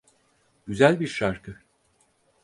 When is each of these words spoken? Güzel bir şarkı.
Güzel 0.67 0.99
bir 0.99 1.07
şarkı. 1.07 1.57